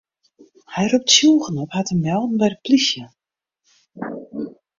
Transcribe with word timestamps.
Hy 0.73 0.85
ropt 0.91 1.07
tsjûgen 1.11 1.61
op 1.63 1.69
har 1.75 1.85
te 1.87 1.95
melden 2.05 2.39
by 2.39 2.47
de 2.51 2.57
plysje. 2.63 3.05